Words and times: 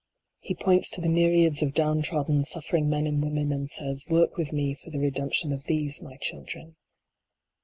He 0.39 0.55
points 0.55 0.89
to 0.89 1.01
the 1.01 1.07
myriads 1.09 1.61
of 1.61 1.75
down 1.75 2.01
trodden, 2.01 2.43
suffering 2.43 2.89
men 2.89 3.05
and 3.05 3.21
women, 3.21 3.51
and 3.51 3.69
says:" 3.69 4.07
Work 4.09 4.35
with 4.35 4.51
me 4.51 4.73
for 4.73 4.89
the 4.89 4.97
re 4.97 5.11
demption 5.11 5.53
of 5.53 5.65
these, 5.65 6.01
my 6.01 6.15
children." 6.17 6.75